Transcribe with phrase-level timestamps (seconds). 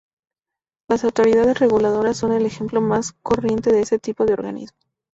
[0.89, 4.79] Las autoridades reguladoras son el ejemplo más corriente de este tipo de organismo.